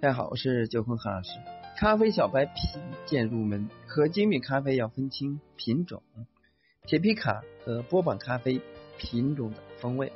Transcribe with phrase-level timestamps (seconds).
[0.00, 1.30] 大家好，我是九坤何老师。
[1.76, 6.02] 咖啡小白品鉴入门和精品咖啡要分清品种，
[6.86, 8.62] 铁皮卡和波板咖啡
[8.96, 10.10] 品种的风味。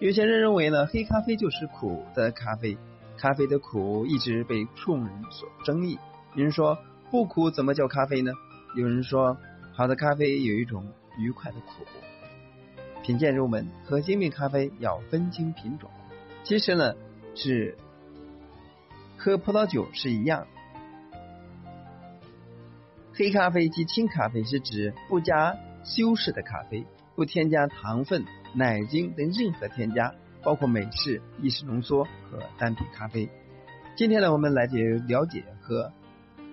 [0.00, 2.78] 有些人认为呢，黑咖啡就是苦的咖啡，
[3.18, 5.98] 咖啡的苦一直被众人所争议。
[6.34, 6.78] 有人说
[7.10, 8.32] 不苦怎么叫咖啡呢？
[8.74, 9.36] 有人说
[9.72, 10.86] 好的咖啡有一种
[11.18, 11.84] 愉快的苦。
[13.02, 15.90] 品鉴入门和精品咖啡要分清品种，
[16.44, 16.94] 其实呢
[17.34, 17.76] 是。
[19.18, 20.48] 喝葡萄酒是一样，
[23.14, 33.28] 黑咖啡及清咖啡是指不加修饰的咖啡，不添加糖分、奶精等任何添加，包括美式、意式浓缩和单品咖啡。
[33.94, 35.92] 今天呢，我们来解了解和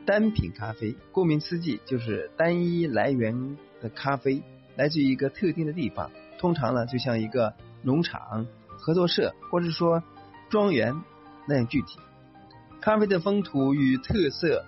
[0.10, 0.96] 单品咖啡。
[1.12, 4.42] 顾名思义，就是单一来源的咖啡，
[4.76, 6.10] 来自于一个特定的地方，
[6.40, 10.02] 通常呢就像一个农场、合作社或者说
[10.50, 11.00] 庄园
[11.48, 12.00] 那样具体。
[12.82, 14.66] 咖啡的风土与特色、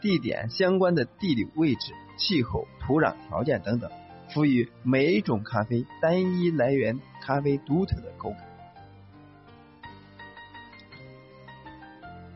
[0.00, 3.90] 地点相关的地理位置、气候、土壤条件等等，
[4.32, 8.38] 赋予每一种咖啡单一来源咖啡独特的口感。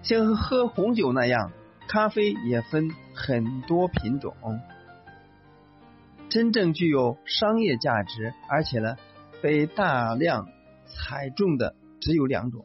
[0.02, 1.52] 像喝红酒那样，
[1.88, 4.34] 咖啡也分很多品种。
[6.28, 8.96] 真正具有商业价值，而且呢
[9.42, 10.48] 被大量
[10.86, 12.64] 采种的只有两种，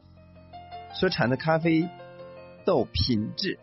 [0.92, 1.88] 所产的咖啡。
[2.66, 3.58] 豆品质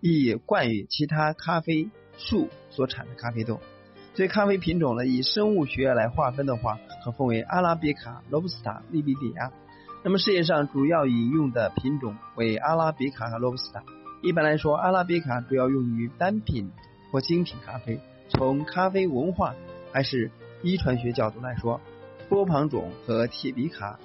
[0.00, 3.60] 亦冠于其他咖啡树所产的咖啡豆。
[4.14, 9.50] 所以咖啡品种呢，以生物学来划分的话，可分为阿拉比卡、罗布斯塔、利比里亚。
[10.04, 13.82] 那么世界上主要饮用的品种为阿拉比卡和罗布斯塔。
[14.26, 16.72] 一般来说，阿拉比卡主要用于单品
[17.12, 18.00] 或精品咖啡。
[18.28, 19.54] 从咖啡文化
[19.92, 20.32] 还是
[20.62, 21.80] 遗传学角度来说，
[22.28, 24.00] 波旁种和铁皮卡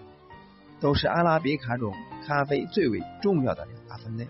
[0.80, 1.95] 都是阿拉比卡种
[2.27, 3.76] 咖啡最为重要的两。
[3.89, 4.27] 大分类。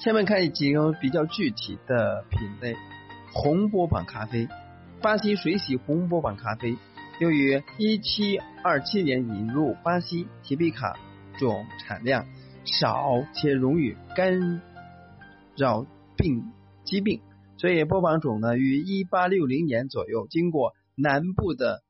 [0.00, 2.76] 下面看几个比较具体的品类：
[3.32, 4.48] 红波榜咖啡，
[5.00, 6.76] 巴西水洗红波榜咖啡，
[7.20, 10.98] 由于一七二七年引入巴西提比卡
[11.38, 12.26] 种产量
[12.64, 14.62] 少且容易干
[15.54, 15.86] 扰
[16.16, 16.50] 病
[16.82, 17.20] 疾病，
[17.58, 21.82] 所以波榜种呢于一八六零年左右经过南部的。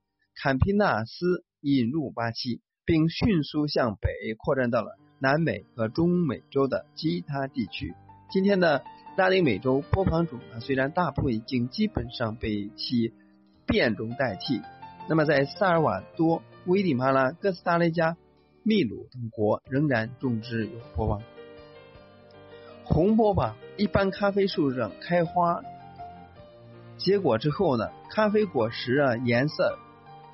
[0.43, 4.09] 坎皮纳斯引入巴西，并迅速向北
[4.39, 7.93] 扩展到了南美和中美洲的其他地区。
[8.31, 8.83] 今天的
[9.19, 13.13] 拉丁美洲波旁种呢，虽然大部分已经基本上被其
[13.67, 14.63] 变种代替，
[15.11, 18.17] 那么在萨尔瓦多、危地马拉、哥斯达黎加、
[18.63, 21.21] 秘鲁等国仍然种植有波旁。
[22.85, 25.63] 红波旁一般咖啡树上开花
[26.97, 29.77] 结果之后呢，咖啡果实啊颜色。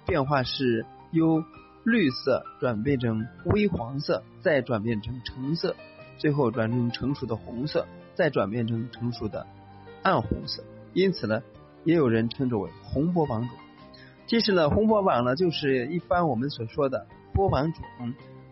[0.04, 1.42] 变化是由
[1.82, 5.74] 绿色转变成微黄色，再转变成橙色，
[6.18, 9.46] 最后转成成熟的红色，再转变成成熟的
[10.02, 10.62] 暗红色。
[10.92, 11.42] 因此呢，
[11.82, 13.56] 也有人称之为红波榜种。
[14.26, 17.82] 其实呢，红波榜呢就是一般我们所说的波榜种。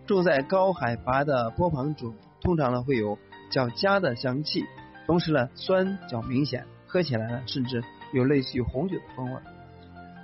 [0.06, 3.18] 种在高海拔的波旁种，通常呢会有
[3.50, 4.64] 较佳的香气，
[5.06, 7.82] 同时呢酸较明显，喝起来呢甚至
[8.12, 9.40] 有类似于红酒的风味。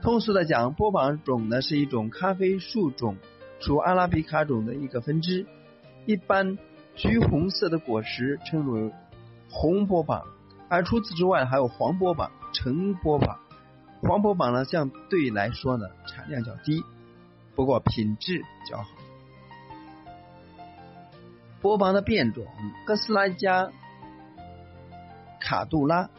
[0.03, 3.17] 通俗的讲，波旁种呢是一种咖啡树种，
[3.59, 5.47] 属阿拉比卡种的一个分支。
[6.07, 6.59] 一般
[6.95, 8.93] 橘红色的果实称为
[9.49, 10.23] 红波旁，
[10.69, 13.39] 而除此之外还有黄波旁、橙波旁。
[14.03, 16.83] 黄波旁呢相对来说呢产量较低，
[17.55, 18.89] 不过品质较好。
[21.61, 22.47] 波旁的变种
[22.87, 23.71] 哥斯拉加
[25.41, 26.11] 卡杜拉，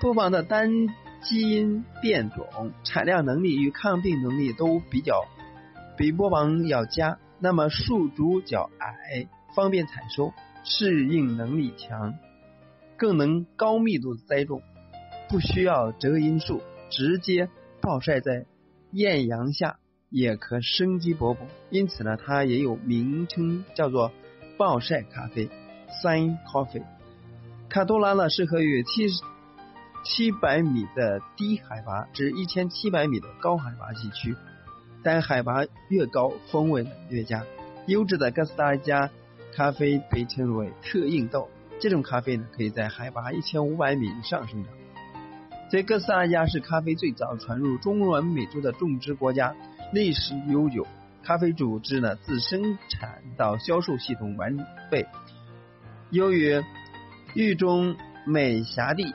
[0.00, 0.88] 波旁的单。
[1.22, 5.24] 基因变种产量能力与抗病能力都比较
[5.96, 10.32] 比波旁要佳，那么树株较矮，方便采收，
[10.64, 12.14] 适应能力强，
[12.96, 14.62] 更能高密度栽种，
[15.32, 17.48] 不需要遮阴树，直接
[17.80, 18.44] 暴晒在
[18.90, 19.78] 艳阳下
[20.10, 21.38] 也可生机勃勃。
[21.70, 24.12] 因此呢，它也有名称叫做
[24.58, 25.48] 暴晒咖啡
[26.02, 26.82] （Sun Coffee）。
[27.70, 29.08] 卡多拉呢，适合于七。
[30.04, 34.36] 七百米的低海拔至一千七百米的高海拔地区，
[35.02, 37.44] 但海拔越高，风味越佳。
[37.86, 39.08] 优质的哥斯达黎加
[39.54, 41.48] 咖啡被称为特硬豆，
[41.80, 44.74] 这种咖啡呢，可以在海拔一千五百米以上生长。
[45.72, 49.56] 这哥斯达黎加是咖啡最早传入中南美洲的种植国家，
[49.90, 50.86] 历史悠久。
[51.22, 54.54] 咖啡组织呢，自生产到销售系统完
[54.90, 55.06] 备，
[56.10, 56.62] 由于
[57.34, 57.96] 域中
[58.26, 59.14] 美辖地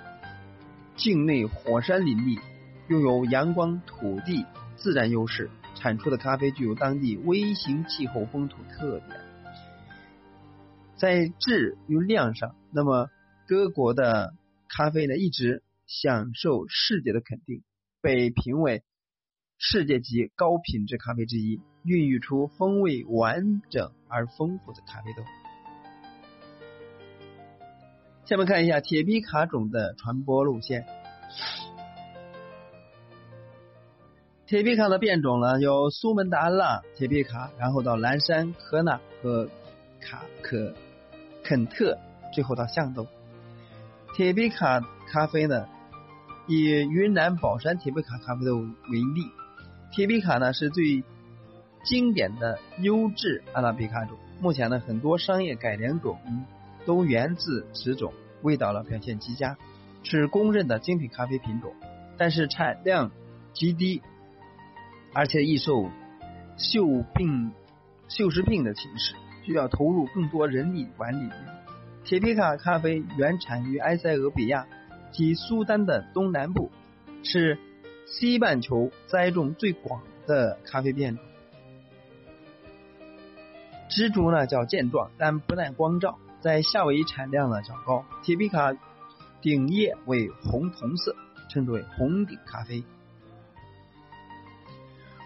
[0.95, 2.39] 境内火山林立，
[2.87, 4.43] 拥有阳光、土地
[4.77, 9.19] 自然优势，产出的咖啡具有当地微型气候风土特点。
[10.95, 13.09] 在质与量上，那么
[13.45, 14.33] 各国的
[14.67, 17.63] 咖啡呢一直享受世界的肯定，
[18.01, 18.83] 被评为
[19.57, 25.23] 世界级高品质咖啡之一，孕育出风味完整而丰富的咖啡豆。
[28.25, 30.85] 下面看一下铁皮卡种的传播路线。
[34.45, 39.49] 铁皮卡的变种呢有苏门答腊铁皮卡，然后到蓝山、科纳和
[40.01, 40.75] 卡可。
[41.43, 41.97] 肯特，
[42.33, 43.07] 最后到象豆。
[44.13, 45.65] 铁皮卡咖啡呢，
[46.47, 49.31] 以云南保山铁皮卡咖啡豆为例。
[49.91, 51.03] 铁皮卡呢是最
[51.83, 56.17] 经典的优质阿拉比卡种，目前呢很多商业改良种
[56.85, 59.57] 都源自此种，味道呢表现极佳，
[60.03, 61.73] 是公认的精品咖啡品种。
[62.17, 63.11] 但是产量
[63.53, 64.01] 极低，
[65.13, 65.89] 而且易受
[66.57, 67.51] 锈病、
[68.09, 69.13] 锈蚀病的侵蚀。
[69.43, 71.31] 需要投入更多人力管理。
[72.03, 74.67] 铁皮卡咖啡原产于埃塞俄比亚
[75.17, 76.71] 及苏丹的东南部，
[77.23, 77.57] 是
[78.05, 81.25] 西半球栽种最广的咖啡变种。
[83.89, 88.05] 植株呢较健壮，但不耐光照，在夏威夷产量呢较高。
[88.21, 88.75] 铁皮卡
[89.41, 91.15] 顶叶为红铜色，
[91.49, 92.83] 称之为红顶咖啡。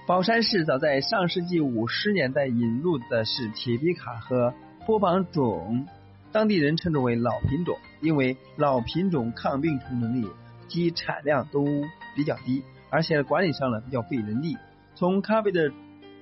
[0.07, 4.53] 宝山市早在上世纪五十年代引入的是铁皮卡和
[4.85, 5.85] 波旁种，
[6.31, 10.27] 当地人称之为老品种，因为老品种抗病虫能力
[10.67, 11.65] 及产量都
[12.15, 14.57] 比较低，而且管理上呢比较费人力。
[14.95, 15.71] 从咖啡的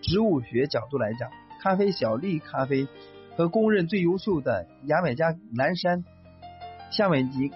[0.01, 1.29] 植物学角度来讲，
[1.61, 2.87] 咖啡小粒咖啡
[3.37, 6.03] 和公认最优秀的牙买加蓝山、
[6.91, 7.51] 夏威夷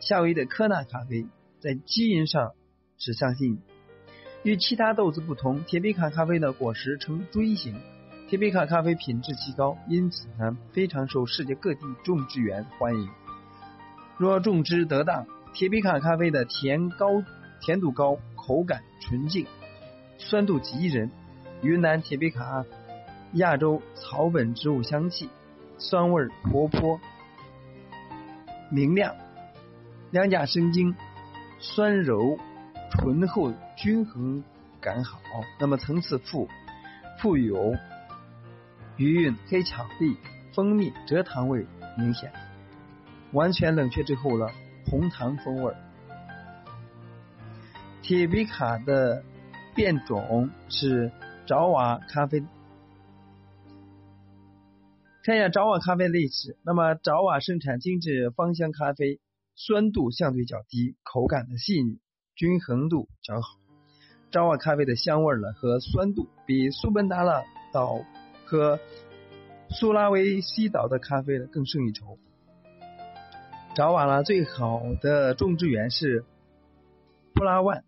[0.00, 1.26] 夏威夷的科纳咖啡
[1.58, 2.52] 在基因上
[2.98, 3.60] 是相近。
[4.42, 7.80] 与其他豆子不同，铁皮卡咖啡的果实呈锥形。
[8.28, 13.08] 铁皮卡咖啡品质极高，因此呢非常受世界各地种植园欢迎。
[14.18, 17.22] 若种植得当，铁皮卡咖啡的甜高、
[17.60, 19.46] 甜度高，口感纯净，
[20.18, 21.08] 酸度极人。
[21.62, 22.64] 云南铁皮卡
[23.34, 25.30] 亚洲草本植物香气，
[25.78, 27.00] 酸味活泼
[28.70, 29.14] 明亮，
[30.10, 30.94] 两甲生津，
[31.60, 32.38] 酸柔。
[32.90, 34.42] 醇厚均衡
[34.80, 35.20] 感好，
[35.60, 36.48] 那么层次富
[37.18, 37.74] 富有
[38.96, 39.90] 余韵，黑巧克
[40.54, 41.66] 蜂蜜蔗糖味
[41.98, 42.32] 明显。
[43.32, 44.48] 完全冷却之后呢，
[44.88, 45.74] 红糖风味。
[48.02, 49.22] 铁皮卡的
[49.74, 51.12] 变种是
[51.46, 52.42] 爪哇咖啡。
[55.24, 59.20] 看一下爪哇咖啡历史，那么爪哇生产精致芳香咖啡，
[59.56, 61.98] 酸度相对较低，口感的细腻。
[62.36, 63.58] 均衡度较好，
[64.30, 68.04] 爪哇咖啡的香味呢和酸度比苏门答腊岛
[68.46, 68.78] 和
[69.68, 72.18] 苏拉威西岛的咖啡呢更胜一筹。
[73.74, 76.24] 爪哇呢最好的种植园是
[77.34, 77.84] 布拉万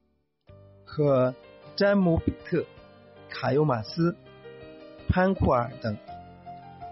[0.84, 1.34] 和
[1.76, 2.64] 詹姆比特、
[3.30, 4.16] 卡尤马斯、
[5.08, 5.96] 潘库尔等。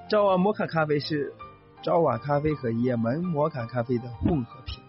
[0.08, 1.34] 爪哇摩卡咖啡是
[1.82, 4.87] 爪哇咖啡和也门摩卡咖啡的混合品。